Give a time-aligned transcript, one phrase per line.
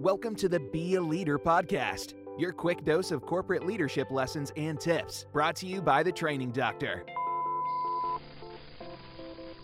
[0.00, 4.78] Welcome to the Be a Leader podcast, your quick dose of corporate leadership lessons and
[4.78, 7.06] tips, brought to you by the Training Doctor.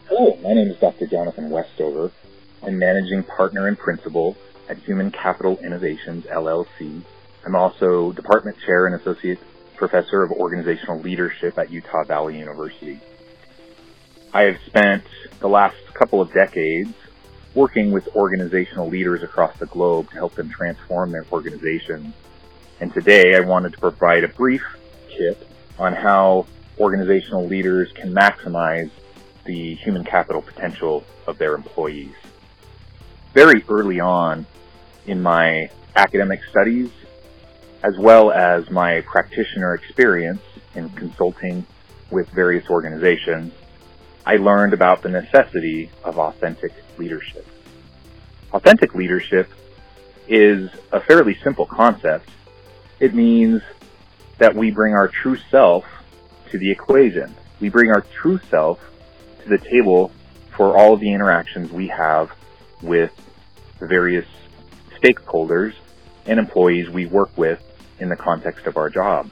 [0.09, 1.07] Hello, my name is Dr.
[1.07, 2.11] Jonathan Westover.
[2.63, 4.39] I'm managing partner and principal
[4.71, 7.03] at Human Capital Innovations LLC.
[7.45, 9.39] I'm also department chair and associate
[9.77, 13.01] professor of organizational leadership at Utah Valley University.
[14.33, 15.05] I have spent
[15.41, 16.95] the last couple of decades
[17.55, 22.15] working with organizational leaders across the globe to help them transform their organizations.
[22.81, 24.65] And today I wanted to provide a brief
[25.17, 25.47] tip
[25.79, 26.47] on how
[26.79, 28.91] organizational leaders can maximize
[29.45, 32.15] the human capital potential of their employees.
[33.35, 34.47] Very early on
[35.07, 36.91] in my academic studies,
[37.83, 40.43] as well as my practitioner experience
[40.75, 41.67] in consulting
[42.11, 43.53] with various organizations,
[44.25, 47.47] I learned about the necessity of authentic leadership.
[48.53, 49.51] Authentic leadership
[50.29, 52.29] is a fairly simple concept.
[53.01, 53.63] It means
[54.39, 55.85] that we bring our true self
[56.51, 57.35] to the equation.
[57.61, 58.79] We bring our true self
[59.43, 60.13] to the table
[60.57, 62.31] for all of the interactions we have
[62.81, 63.11] with
[63.81, 64.27] the various
[65.01, 65.75] stakeholders
[66.27, 67.61] and employees we work with
[67.99, 69.31] in the context of our job.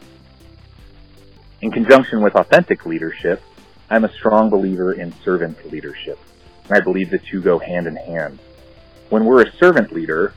[1.61, 3.43] In conjunction with authentic leadership,
[3.93, 6.21] I'm a strong believer in servant leadership.
[6.71, 8.39] I believe the two go hand in hand.
[9.09, 10.33] When we're a servant leader,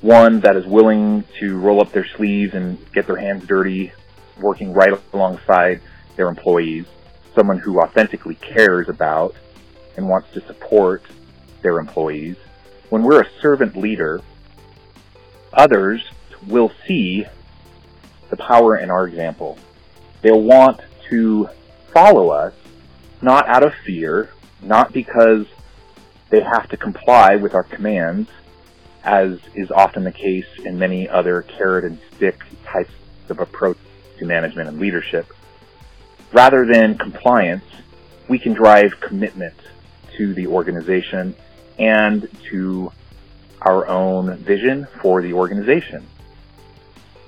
[0.00, 3.92] one that is willing to roll up their sleeves and get their hands dirty,
[4.40, 5.82] working right alongside
[6.16, 6.86] their employees,
[7.34, 9.34] someone who authentically cares about
[9.98, 11.02] and wants to support
[11.60, 12.36] their employees.
[12.88, 14.22] When we're a servant leader,
[15.52, 16.02] others
[16.46, 17.26] will see
[18.30, 19.58] the power in our example.
[20.22, 20.80] They'll want
[21.10, 21.50] to
[21.92, 22.54] follow us
[23.22, 24.30] not out of fear,
[24.62, 25.46] not because
[26.30, 28.28] they have to comply with our commands,
[29.04, 32.92] as is often the case in many other carrot and stick types
[33.28, 33.78] of approach
[34.18, 35.26] to management and leadership.
[36.32, 37.64] Rather than compliance,
[38.28, 39.54] we can drive commitment
[40.16, 41.34] to the organization
[41.78, 42.90] and to
[43.62, 46.06] our own vision for the organization.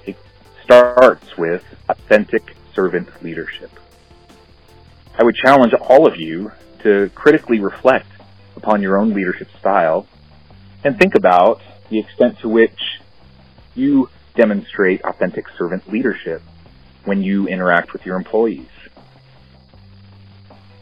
[0.07, 0.17] It
[0.65, 3.71] starts with authentic servant leadership.
[5.21, 6.53] I would challenge all of you
[6.84, 8.06] to critically reflect
[8.55, 10.06] upon your own leadership style
[10.84, 12.79] and think about the extent to which
[13.75, 16.41] you demonstrate authentic servant leadership
[17.05, 18.69] when you interact with your employees.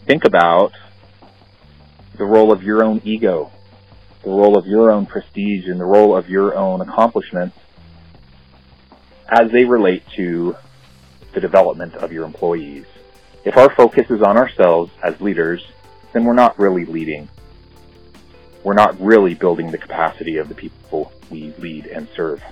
[0.06, 0.72] Think about
[2.18, 3.50] the role of your own ego,
[4.22, 7.56] the role of your own prestige, and the role of your own accomplishments
[9.30, 10.56] as they relate to
[11.32, 12.84] the development of your employees.
[13.46, 15.64] If our focus is on ourselves as leaders,
[16.12, 17.28] then we're not really leading.
[18.64, 22.42] We're not really building the capacity of the people we lead and serve.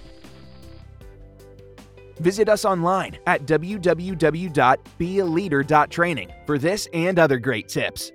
[2.20, 8.12] Visit us online at www.bealeader.training for this and other great tips.